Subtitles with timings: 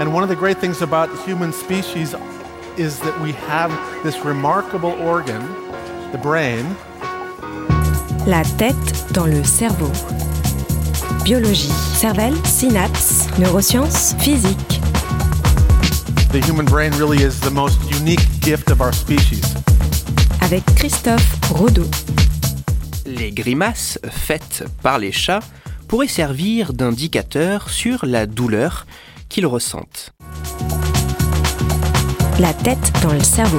[0.00, 2.16] And one of the great things about human species
[2.76, 3.70] is that we have
[4.02, 5.40] this remarkable organ,
[6.10, 6.64] the brain.
[8.26, 9.90] La tête dans le cerveau.
[11.22, 14.80] Biologie, cervelle, synapses, neurosciences, physique.
[16.32, 19.54] The human brain really is the most unique gift of our species.
[20.40, 21.86] Avec Christophe Rodeau.
[23.06, 25.44] Les grimaces faites par les chats
[25.86, 28.86] pourraient servir d'indicateur sur la douleur
[29.34, 30.12] qu'ils ressentent.
[32.38, 33.58] La tête dans le cerveau.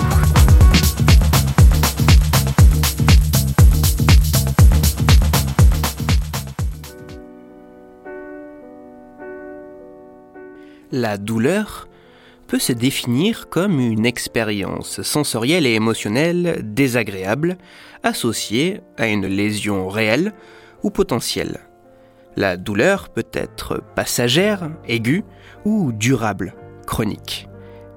[10.93, 11.89] La douleur
[12.47, 17.57] peut se définir comme une expérience sensorielle et émotionnelle désagréable
[18.01, 20.31] associée à une lésion réelle
[20.83, 21.59] ou potentielle.
[22.37, 25.23] La douleur peut être passagère, aiguë
[25.63, 26.53] ou durable,
[26.85, 27.47] chronique,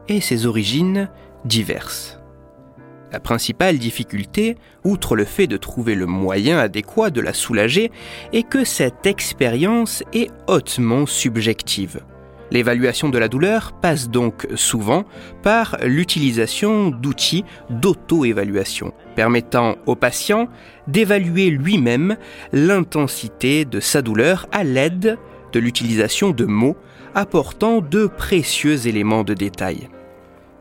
[0.09, 1.09] et ses origines
[1.45, 2.21] diverses.
[3.11, 7.91] La principale difficulté, outre le fait de trouver le moyen adéquat de la soulager,
[8.33, 12.01] est que cette expérience est hautement subjective.
[12.51, 15.05] L'évaluation de la douleur passe donc souvent
[15.43, 20.49] par l'utilisation d'outils d'auto-évaluation, permettant au patient
[20.87, 22.17] d'évaluer lui-même
[22.53, 25.19] l'intensité de sa douleur à l'aide
[25.53, 26.77] de l'utilisation de mots
[27.17, 29.89] apportant de précieux éléments de détail.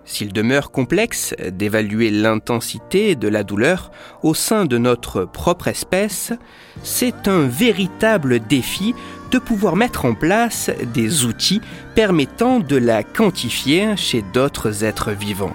[0.05, 3.91] S'il demeure complexe d'évaluer l'intensité de la douleur
[4.23, 6.33] au sein de notre propre espèce,
[6.81, 8.95] c'est un véritable défi
[9.29, 11.61] de pouvoir mettre en place des outils
[11.93, 15.53] permettant de la quantifier chez d'autres êtres vivants.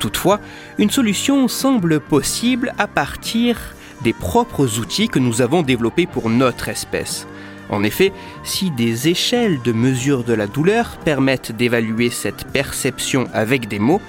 [0.00, 0.40] Toutefois,
[0.78, 3.58] une solution semble possible à partir
[4.02, 7.28] des propres outils que nous avons développés pour notre espèce.
[7.68, 8.12] En effet,
[8.42, 14.00] si des échelles de mesure de la douleur permettent d'évaluer cette perception avec des mots,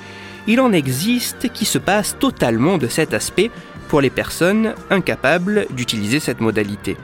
[0.47, 3.51] il en existe qui se passent totalement de cet aspect
[3.89, 6.95] pour les personnes incapables d'utiliser cette modalité.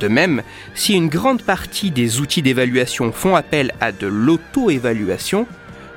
[0.00, 0.42] De même,
[0.74, 5.46] si une grande partie des outils d'évaluation font appel à de l'auto-évaluation,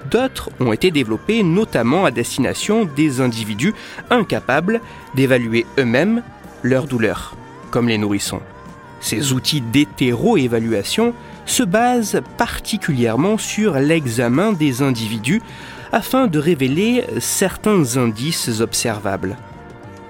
[0.09, 3.73] d'autres ont été développés notamment à destination des individus
[4.09, 4.81] incapables
[5.15, 6.23] d'évaluer eux-mêmes
[6.63, 7.35] leur douleur,
[7.71, 8.41] comme les nourrissons.
[8.99, 11.13] Ces outils d'hétéro-évaluation
[11.45, 15.41] se basent particulièrement sur l'examen des individus
[15.91, 19.37] afin de révéler certains indices observables.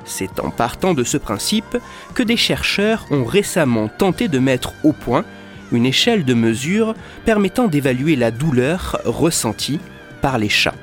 [0.06, 1.78] C'est en partant de ce principe
[2.16, 5.26] que des chercheurs ont récemment tenté de mettre au point
[5.72, 6.94] une échelle de mesure
[7.26, 9.80] permettant d'évaluer la douleur ressentie
[10.22, 10.76] par les chats.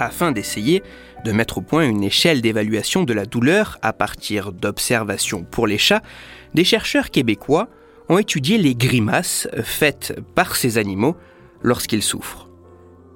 [0.00, 0.82] afin d'essayer
[1.24, 5.78] de mettre au point une échelle d'évaluation de la douleur à partir d'observations pour les
[5.78, 6.02] chats,
[6.54, 7.68] des chercheurs québécois
[8.08, 11.16] ont étudié les grimaces faites par ces animaux
[11.62, 12.49] lorsqu'ils souffrent.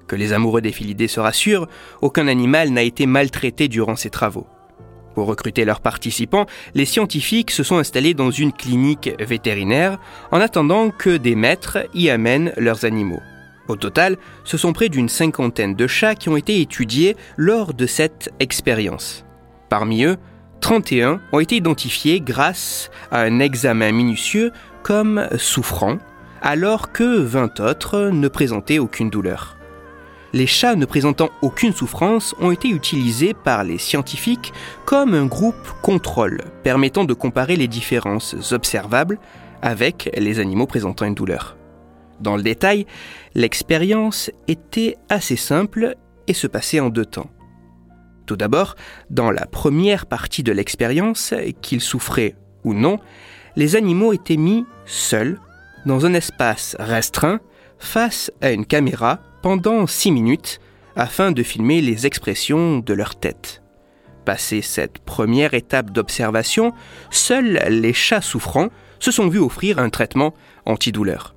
[0.07, 1.69] Que les amoureux des filidés se rassurent,
[2.03, 4.47] aucun animal n'a été maltraité durant ces travaux.
[5.15, 9.99] Pour recruter leurs participants, les scientifiques se sont installés dans une clinique vétérinaire
[10.33, 13.21] en attendant que des maîtres y amènent leurs animaux.
[13.69, 17.87] Au total, ce sont près d'une cinquantaine de chats qui ont été étudiés lors de
[17.87, 19.25] cette expérience.
[19.71, 20.17] Parmi eux,
[20.61, 25.99] 31 ont été identifiés grâce à un examen minutieux comme souffrants,
[26.43, 29.57] alors que 20 autres ne présentaient aucune douleur.
[30.35, 34.53] Les chats ne présentant aucune souffrance ont été utilisés par les scientifiques
[34.85, 39.21] comme un groupe contrôle, permettant de comparer les différences observables
[39.63, 41.57] avec les animaux présentant une douleur.
[42.19, 42.85] Dans le détail,
[43.37, 45.95] l'expérience était assez simple
[46.27, 47.31] et se passait en deux temps.
[48.27, 48.75] Tout d'abord,
[49.11, 52.35] dans la première partie de l'expérience, qu'ils souffraient
[52.65, 52.99] ou non,
[53.55, 55.39] les animaux étaient mis seuls,
[55.87, 57.39] dans un espace restreint,
[57.85, 60.61] face à une caméra pendant six minutes,
[60.97, 63.63] afin de filmer les expressions de leur tête.
[64.25, 66.73] Passé cette première étape d'observation,
[67.11, 71.35] seuls les chats souffrants se sont vus offrir un traitement antidouleur.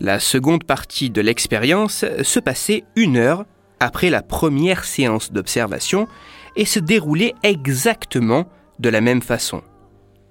[0.00, 3.44] La seconde partie de l'expérience se passait une heure
[3.80, 6.08] après la première séance d'observation
[6.56, 8.46] et se déroulait exactement
[8.78, 9.62] de la même façon.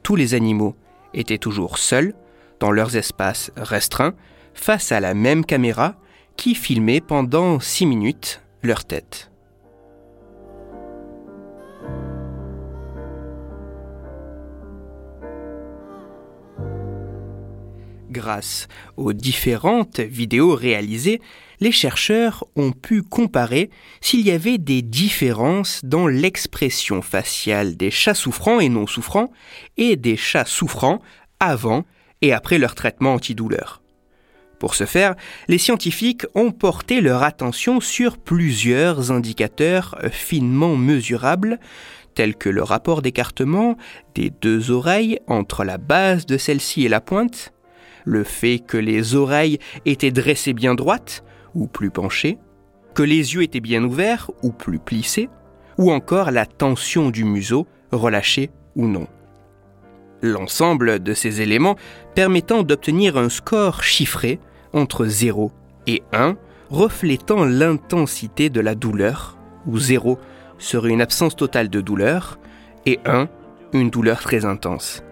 [0.04, 0.76] Tous les animaux
[1.14, 2.14] étaient toujours seuls,
[2.60, 4.14] dans leurs espaces restreints,
[4.56, 5.96] face à la même caméra
[6.38, 9.32] qui filmait pendant six minutes leur tête.
[18.10, 21.22] Grâce aux différentes vidéos réalisées,
[21.60, 23.70] les chercheurs ont pu comparer
[24.00, 29.32] s'il y avait des différences dans l'expression faciale des chats souffrants et non souffrants
[29.76, 31.02] et des chats souffrants
[31.42, 31.84] avant
[32.22, 33.82] et après leur traitement antidouleur.
[34.60, 35.16] Pour ce faire,
[35.48, 41.60] les scientifiques ont porté leur attention sur plusieurs indicateurs finement mesurables,
[42.16, 43.78] tels que le rapport d'écartement
[44.16, 47.54] des deux oreilles entre la base de celle-ci et la pointe,
[48.06, 51.24] le fait que les oreilles étaient dressées bien droites
[51.54, 52.38] ou plus penchées,
[52.94, 55.30] que les yeux étaient bien ouverts ou plus plissés,
[55.78, 59.08] ou encore la tension du museau, relâchée ou non.
[60.26, 61.76] L'ensemble de ces éléments
[62.16, 64.40] permettant d'obtenir un score chiffré
[64.74, 65.52] entre 0
[65.86, 66.36] et 1,
[66.72, 69.38] reflétant l'intensité de la douleur,
[69.68, 70.18] où 0
[70.58, 72.40] serait une absence totale de douleur,
[72.88, 73.30] et 1,
[73.74, 75.04] une douleur très intense.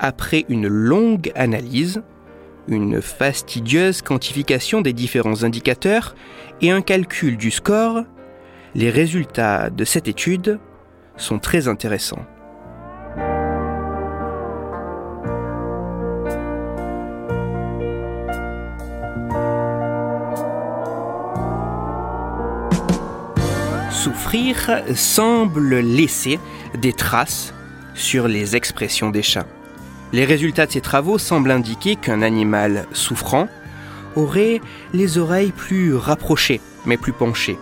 [0.00, 2.02] Après une longue analyse,
[2.66, 6.16] une fastidieuse quantification des différents indicateurs
[6.60, 8.02] et un calcul du score,
[8.74, 10.58] les résultats de cette étude
[11.16, 12.26] sont très intéressants.
[24.94, 26.38] Semble laisser
[26.76, 27.52] des traces
[27.94, 29.46] sur les expressions des chats.
[30.12, 33.48] Les résultats de ces travaux semblent indiquer qu'un animal souffrant
[34.16, 34.60] aurait
[34.94, 37.58] les oreilles plus rapprochées mais plus penchées,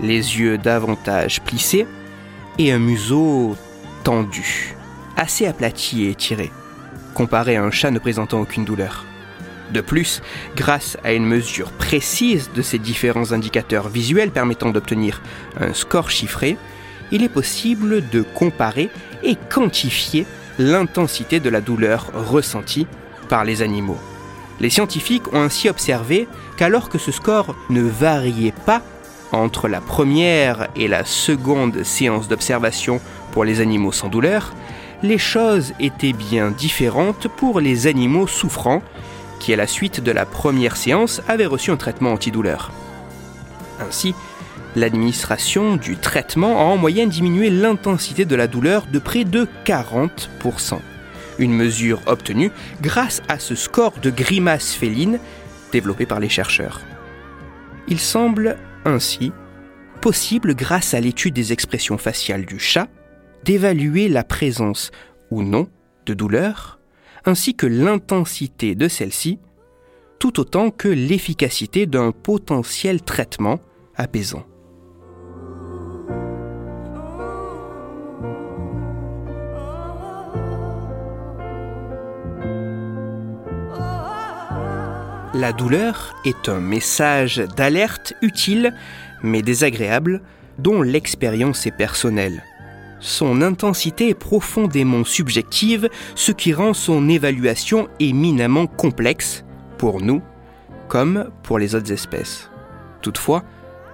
[0.00, 1.86] les yeux davantage plissés
[2.58, 3.56] et un museau
[4.02, 4.74] tendu,
[5.16, 6.50] assez aplati et étiré,
[7.14, 9.04] comparé à un chat ne présentant aucune douleur.
[9.72, 10.22] De plus,
[10.56, 15.20] grâce à une mesure précise de ces différents indicateurs visuels permettant d'obtenir
[15.60, 16.56] un score chiffré,
[17.10, 18.90] il est possible de comparer
[19.22, 20.26] et quantifier
[20.58, 22.86] l'intensité de la douleur ressentie
[23.28, 23.98] par les animaux.
[24.60, 28.82] Les scientifiques ont ainsi observé qu'alors que ce score ne variait pas
[29.30, 33.00] entre la première et la seconde séance d'observation
[33.32, 34.54] pour les animaux sans douleur,
[35.02, 38.82] les choses étaient bien différentes pour les animaux souffrants
[39.38, 42.72] qui, à la suite de la première séance, avaient reçu un traitement antidouleur.
[43.80, 44.14] Ainsi,
[44.76, 50.78] l'administration du traitement a en moyenne diminué l'intensité de la douleur de près de 40%.
[51.38, 52.50] Une mesure obtenue
[52.82, 55.20] grâce à ce score de grimace féline
[55.72, 56.80] développé par les chercheurs.
[57.86, 59.32] Il semble ainsi
[60.00, 62.88] possible, grâce à l'étude des expressions faciales du chat,
[63.44, 64.90] d'évaluer la présence
[65.30, 65.68] ou non
[66.06, 66.77] de douleur,
[67.28, 69.38] ainsi que l'intensité de celle-ci,
[70.18, 73.60] tout autant que l'efficacité d'un potentiel traitement
[73.94, 74.46] apaisant.
[85.34, 88.74] La douleur est un message d'alerte utile
[89.22, 90.22] mais désagréable
[90.58, 92.42] dont l'expérience est personnelle.
[93.00, 99.44] Son intensité est profondément subjective, ce qui rend son évaluation éminemment complexe
[99.78, 100.22] pour nous
[100.88, 102.50] comme pour les autres espèces.
[103.02, 103.44] Toutefois,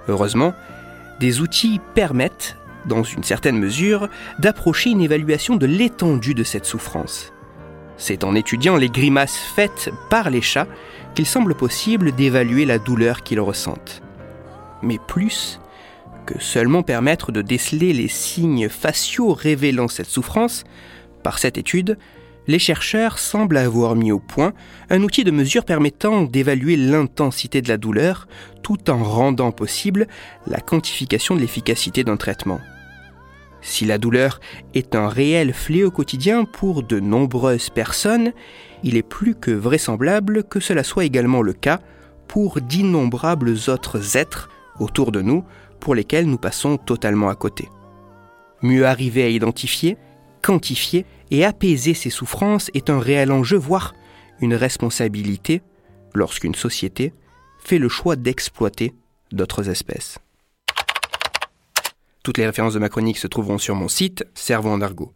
[0.09, 0.55] heureusement,
[1.21, 2.57] des outils permettent,
[2.87, 4.09] dans une certaine mesure,
[4.39, 7.33] d'approcher une évaluation de l'étendue de cette souffrance.
[7.97, 10.67] C'est en étudiant les grimaces faites par les chats
[11.15, 14.04] qu'il semble possible d'évaluer la douleur qu'ils ressentent.
[14.85, 15.61] Mais plus
[16.27, 20.65] que seulement permettre de déceler les signes faciaux révélant cette souffrance,
[21.23, 21.99] par cette étude,
[22.47, 24.53] les chercheurs semblent avoir mis au point
[24.91, 28.29] un outil de mesure permettant d'évaluer l'intensité de la douleur
[28.63, 30.07] tout en rendant possible
[30.47, 32.61] la quantification de l'efficacité d'un traitement.
[33.63, 34.41] Si la douleur
[34.75, 38.35] est un réel fléau quotidien pour de nombreuses personnes,
[38.83, 41.81] il est plus que vraisemblable que cela soit également le cas
[42.29, 44.51] pour d'innombrables autres êtres
[44.81, 45.45] autour de nous
[45.81, 47.69] pour lesquels nous passons totalement à côté.
[48.63, 49.97] Mieux arriver à identifier,
[50.43, 53.95] quantifier et apaiser ces souffrances est un réel enjeu, voire
[54.41, 55.63] une responsabilité
[56.15, 57.13] lorsqu'une société
[57.59, 58.95] fait le choix d'exploiter
[59.33, 60.19] d'autres espèces.
[62.23, 65.13] Toutes les références de ma chronique se trouveront sur mon site Cerveau en argot.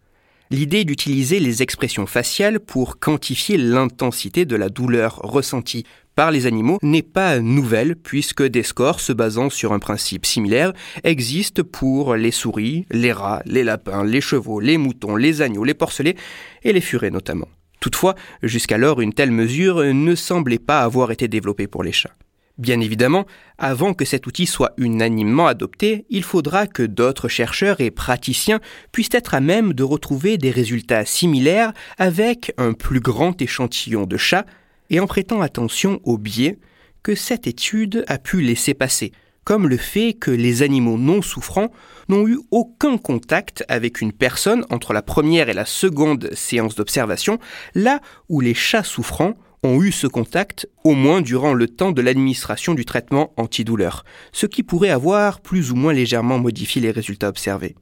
[0.51, 6.79] L'idée d'utiliser les expressions faciales pour quantifier l'intensité de la douleur ressentie par les animaux
[6.83, 10.73] n'est pas nouvelle puisque des scores se basant sur un principe similaire
[11.05, 15.75] existent pour les souris, les rats, les lapins, les chevaux, les moutons, les agneaux, les
[15.75, 16.17] porcelets
[16.63, 17.49] et les furets notamment.
[17.81, 22.15] Toutefois, jusqu'alors, une telle mesure ne semblait pas avoir été développée pour les chats.
[22.59, 23.25] Bien évidemment,
[23.57, 28.59] avant que cet outil soit unanimement adopté, il faudra que d'autres chercheurs et praticiens
[28.91, 34.17] puissent être à même de retrouver des résultats similaires avec un plus grand échantillon de
[34.17, 34.45] chats
[34.91, 36.59] et en prêtant attention aux biais
[37.05, 39.13] que cette étude a pu laisser passer,
[39.45, 41.71] comme le fait que les animaux non souffrants
[42.09, 47.39] n'ont eu aucun contact avec une personne entre la première et la seconde séance d'observation,
[47.77, 52.03] là où les chats souffrants ont eu ce contact au moins durant le temps de
[52.03, 57.29] l'administration du traitement antidouleur, ce qui pourrait avoir plus ou moins légèrement modifié les résultats
[57.29, 57.75] observés.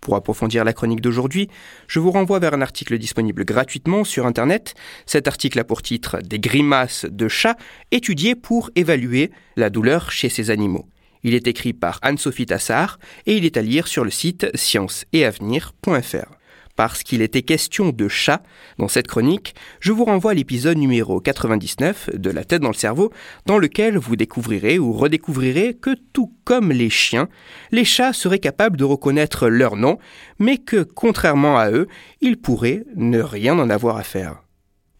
[0.00, 1.48] Pour approfondir la chronique d'aujourd'hui,
[1.88, 4.74] je vous renvoie vers un article disponible gratuitement sur Internet.
[5.04, 7.56] Cet article a pour titre Des grimaces de chats
[7.90, 10.86] étudiées pour évaluer la douleur chez ces animaux.
[11.24, 16.36] Il est écrit par Anne-Sophie Tassard et il est à lire sur le site scienceetavenir.fr
[16.76, 18.42] parce qu'il était question de chats
[18.78, 22.74] dans cette chronique, je vous renvoie à l'épisode numéro 99 de La tête dans le
[22.74, 23.10] cerveau,
[23.46, 27.28] dans lequel vous découvrirez ou redécouvrirez que tout comme les chiens,
[27.72, 29.98] les chats seraient capables de reconnaître leur nom,
[30.38, 31.88] mais que, contrairement à eux,
[32.20, 34.45] ils pourraient ne rien en avoir à faire.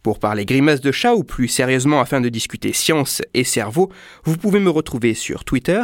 [0.06, 3.90] Pour parler grimaces de chat ou plus sérieusement afin de discuter science et cerveau,
[4.22, 5.82] vous pouvez me retrouver sur Twitter,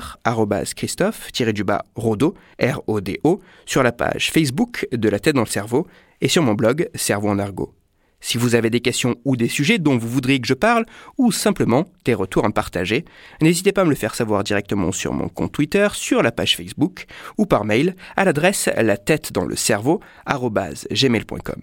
[0.77, 5.89] Christophe-Rodo, R-O-D-O, sur la page Facebook de La tête dans le cerveau
[6.21, 7.75] et sur mon blog Cerveau en argot.
[8.21, 10.87] Si vous avez des questions ou des sujets dont vous voudriez que je parle,
[11.19, 13.05] ou simplement des retours à me partager,
[13.41, 16.57] n'hésitez pas à me le faire savoir directement sur mon compte Twitter, sur la page
[16.57, 17.07] Facebook,
[17.39, 19.99] ou par mail à l'adresse la tête dans le cerveau,
[20.29, 21.63] gmail.com.